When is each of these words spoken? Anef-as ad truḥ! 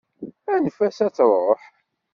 Anef-as 0.53 0.97
ad 1.05 1.13
truḥ! 1.15 1.61